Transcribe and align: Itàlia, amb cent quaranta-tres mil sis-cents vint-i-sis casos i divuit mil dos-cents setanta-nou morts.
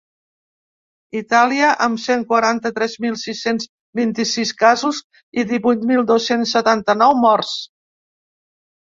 Itàlia, 1.17 1.65
amb 1.87 1.99
cent 2.05 2.23
quaranta-tres 2.31 2.95
mil 3.05 3.17
sis-cents 3.23 3.67
vint-i-sis 3.99 4.55
casos 4.63 5.03
i 5.43 5.45
divuit 5.53 5.85
mil 5.93 6.01
dos-cents 6.13 6.55
setanta-nou 6.57 7.15
morts. 7.27 7.53